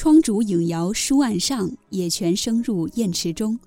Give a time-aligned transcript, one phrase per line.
[0.00, 3.60] 窗烛影摇书案上，野泉声入砚池中。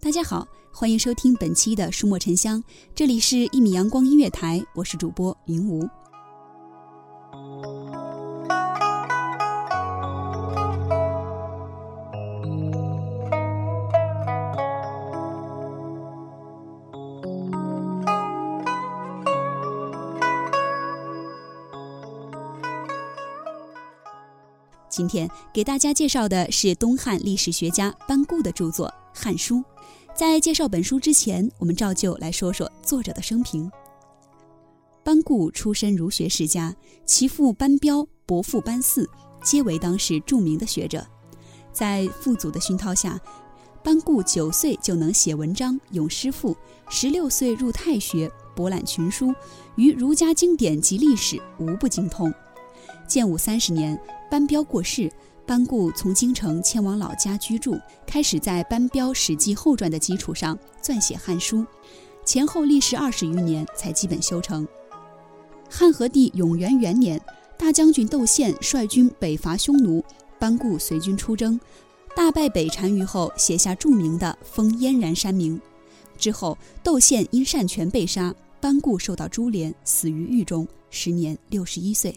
[0.00, 2.60] 大家好，欢迎收听本期的书墨沉香，
[2.92, 5.88] 这里是一米阳光音乐台，我是主播云无。
[24.96, 29.56] 今天给大家介绍的是东汉历史学家班固的著作《汉书》。
[30.14, 33.70] 在介绍本书之前，我们照旧来说说作者的生平。
[35.04, 39.06] 班固出身儒学世家，其父班彪、伯父班嗣
[39.44, 41.06] 皆为当时著名的学者。
[41.74, 43.20] 在父祖的熏陶下，
[43.84, 46.56] 班固九岁就能写文章、咏诗赋，
[46.88, 49.34] 十六岁入太学，博览群书，
[49.74, 52.32] 于儒家经典及历史无不精通。
[53.06, 54.00] 建武三十年，
[54.30, 55.10] 班彪过世，
[55.46, 61.58] 班固从京城迁往老家居住，开始在班彪《史记后传》的基础上撰写《汉书》，
[62.24, 64.66] 前后历时二十余年才基本修成。
[65.70, 67.20] 汉和帝永元元年，
[67.56, 70.04] 大将军窦宪率军北伐匈奴，
[70.38, 71.58] 班固随军出征，
[72.14, 75.56] 大败北单于后，写下著名的《封燕然山铭》。
[76.18, 82.12] 之后，窦宪因擅权被杀，班固受到株连，死于狱中，时年六十一岁。《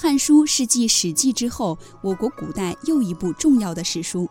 [0.00, 4.28] 汉书》是继《史记》之后，我国古代又一部重要的史书，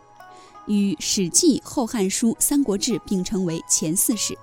[0.66, 4.34] 与《史记》《后汉书》《三国志》并称为前四史。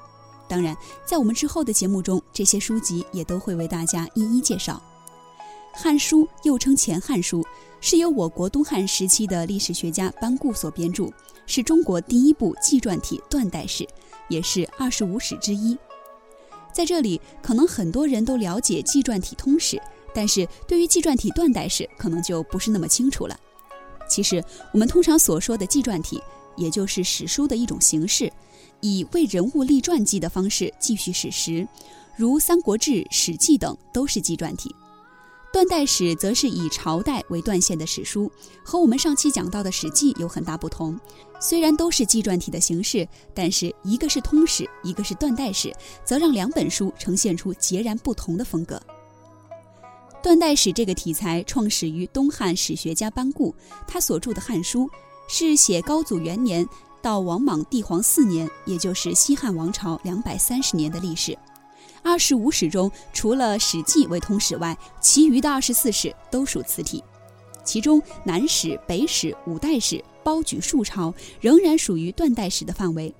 [0.48, 4.80] 当然，在我们之后的节目中，这些书籍也都会为大家一一介绍。
[5.82, 7.42] 《汉书》又称《前汉书》，
[7.82, 11.10] 是由我国东汉时期的历史学家班固所编著，
[11.48, 13.84] 是中国第一部纪传体断代史，
[14.30, 15.76] 也是二十五史之一。
[16.72, 19.82] 在这里，可能很多人都了解纪传体通史。
[20.16, 23.38] 但是对于纪传体断代史，可能就不是那么清楚了。
[24.08, 24.42] 其实，
[24.72, 26.22] 我们通常所说的纪传体，
[26.56, 28.32] 也就是史书的一种形式，
[28.80, 31.68] 以为人物立传记的方式记叙史实，
[32.16, 34.74] 如《三国志》《史记》等都是纪传体。
[35.52, 38.30] 断代史则是以朝代为断线的史书，
[38.64, 41.00] 和我们上期讲到的《史记》有很大不同。
[41.40, 45.74] 虽然都是纪传体的形式，但是一个是通史，一个是断代史，
[46.04, 48.82] 则让两本书呈现出截然不同的风格。
[50.26, 53.54] 断代史这个题材创始于东汉史学家班固，
[53.88, 54.88] 他所著的《汉书》
[55.28, 56.68] 是写高祖元年
[57.00, 61.38] 到王莽帝皇四年，也就是西汉王朝两百三十年的历史。
[62.02, 67.04] 二十五史中，除了《史记》为通史外，其余的二十四史都属此体。
[67.64, 73.14] 其中南史、北史、五代史包举数朝，仍然属于断代史的范围。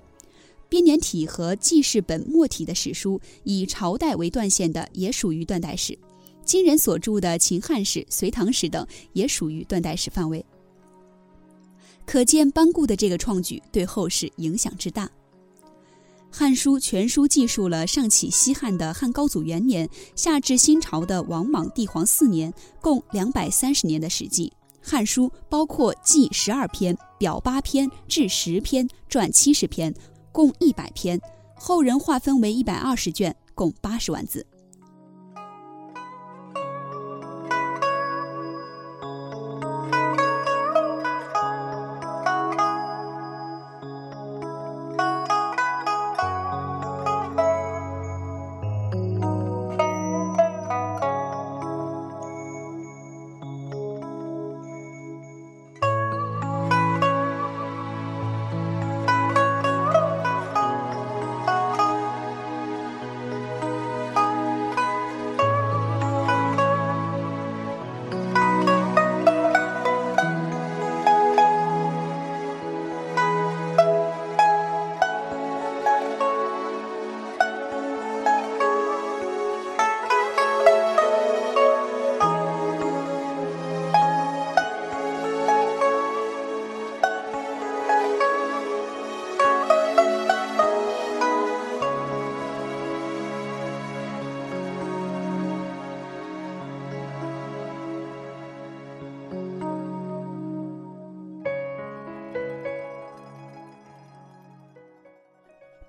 [0.68, 5.96] 编年体和记事本末体的史书，以朝代为断线的，也属于断代史。
[6.46, 10.42] 今人所著的秦汉史、隋唐史等，也属于断代史范围。
[12.06, 15.06] 可见班固的这个创举对后世影响之大。
[16.30, 24.52] 《汉书》全书记述了上起西汉的汉高祖元年，下至新朝的王莽帝皇四年，共两百三十年的史记。
[24.88, 29.92] 《汉书》包括记十二篇、表八篇、志十篇、传七十篇，
[30.30, 31.20] 共一百篇。
[31.56, 34.46] 后人划分为一百二十卷，共八十万字。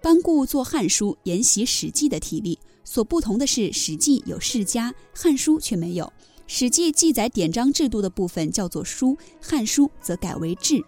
[0.07, 6.05] 班固做《汉书》沿袭《史记》的体例，所不同的是，《史记》有世家，《汉书》却没有。
[6.47, 10.75] 《史记》记载典章制度的部分叫做书，《汉书》则改为志。《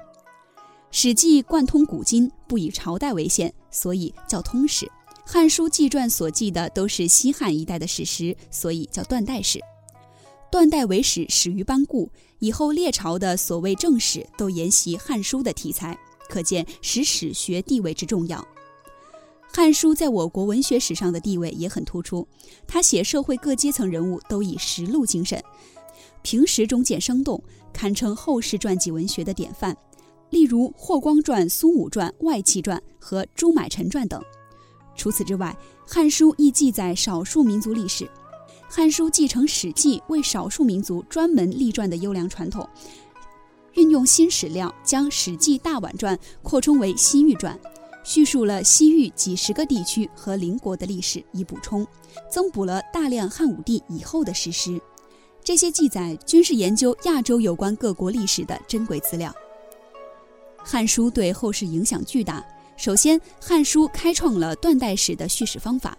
[0.89, 4.85] 史记》贯通古今，不以朝代为限，所以叫通史；
[5.25, 9.59] 《汉书》纪传所记的都是西汉一代的史实，所以叫断代史。
[10.49, 15.99] 断代为史始于班固，以后列朝的所谓正史都沿袭《汉书》的题材，
[16.29, 18.39] 可见史史学地位之重要。
[19.51, 22.25] 《汉书》在我国文学史上的地位也很突出，
[22.67, 25.43] 他写社会各阶层人物都以实录精神，
[26.21, 27.43] 平时中见生动，
[27.73, 29.75] 堪称后世传记文学的典范。
[30.29, 34.23] 例如《霍光传》《苏武传》《外戚传》和《朱买臣传》等。
[34.95, 35.57] 除此之外，
[35.91, 38.05] 《汉书》亦记载少数民族历史，
[38.69, 42.69] 《汉书》继承《史记》为少数民族专门立传的优良传统，
[43.73, 47.59] 运用新史料，将《史记大宛传》扩充为《西域传》。
[48.03, 51.85] 叙述了西域几十个地区和邻国的历史，以补充、
[52.29, 54.79] 增补了大量汉武帝以后的史实。
[55.43, 59.33] 这些记载均是研究亚洲有关各国历史的珍贵资料。
[60.71, 62.45] 《汉书》对后世影响巨大。
[62.75, 65.97] 首先，《汉书》开创了断代史的叙事方法，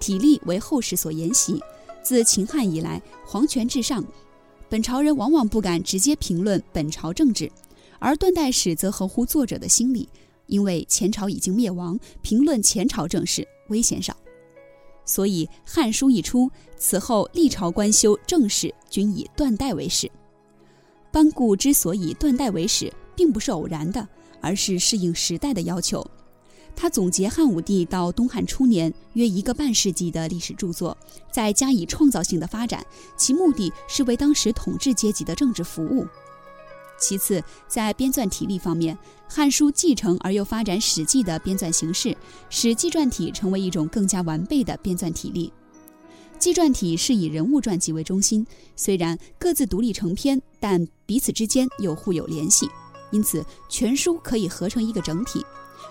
[0.00, 1.60] 体例为后世所沿袭。
[2.02, 4.04] 自秦汉以来，皇权至上，
[4.68, 7.50] 本朝人往往不敢直接评论本朝政治，
[7.98, 10.08] 而断代史则合乎作者的心理。
[10.52, 14.14] 因为前朝已经灭亡，评论前朝政事危险少，
[15.06, 20.12] 所以《汉书》一出，此后历朝官修政事均以断代为始。
[21.10, 24.06] 班固之所以断代为始，并不是偶然的，
[24.42, 26.06] 而是适应时代的要求。
[26.76, 30.94] 他总结汉武帝到东汉初年约一个半世纪的历史著作，
[31.30, 32.84] 再加以创造性的发展，
[33.16, 36.06] 其目的是为当时统治阶级的政治服务。
[37.02, 38.96] 其次，在编纂体例方面，
[39.28, 42.16] 《汉书》继承而又发展《史记》的编纂形式，
[42.48, 45.52] 使纪传体成为一种更加完备的编纂体例。
[46.38, 52.68] 纪传体是以人物传记为中心，虽然各自独立成篇，但彼此之间又互有联系，
[53.10, 55.44] 因此全书可以合成一个整体。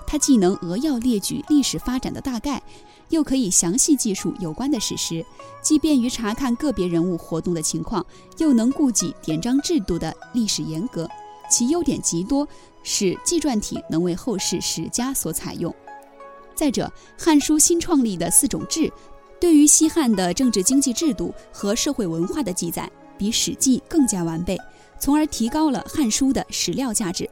[0.06, 2.62] 它既能扼要列举历史发展的大概。
[3.10, 5.26] 又可以详细记述有关的史实，
[5.62, 8.06] 既便于查看个别人物活动的情况，
[8.38, 11.06] 又能顾及典章制度的历史严格，
[11.50, 12.48] 其优点极多，
[12.84, 15.76] 使纪传体能为后世史家所采用。
[16.56, 16.90] 再者，
[17.22, 18.90] 《汉书》新创立的四种志，
[19.42, 24.58] 对于西汉的政治经济制度和社会文化的记载，比《史记》更加完备，
[25.02, 27.30] 从而提高了《汉书》的史料价值。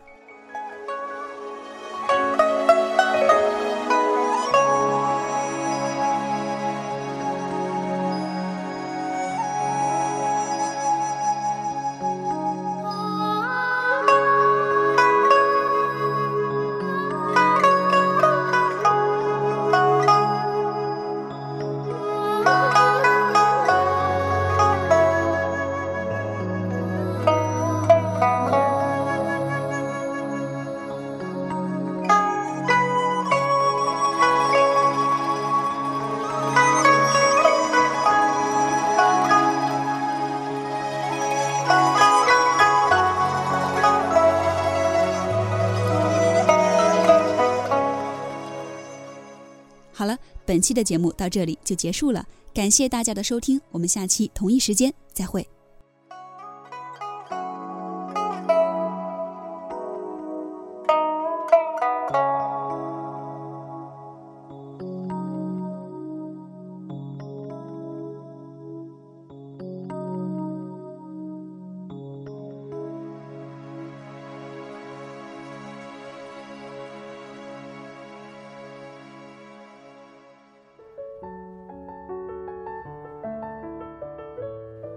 [50.50, 55.48] 本期的节目到这里就结束了，感谢大家的收听，我们下期同一时间再会。